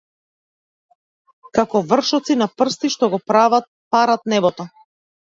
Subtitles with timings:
[1.57, 4.67] Како вршоци на прсти што го параат небото.